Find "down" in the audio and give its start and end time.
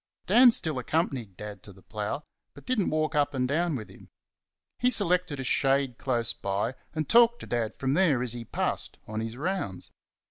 3.47-3.75